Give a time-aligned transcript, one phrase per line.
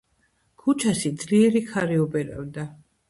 [0.61, 2.67] ქუჩაში ძლიერი ქარი უბერავდა.